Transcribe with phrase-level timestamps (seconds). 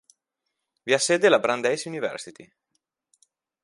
[0.85, 2.51] Vi ha sede la Brandeis University.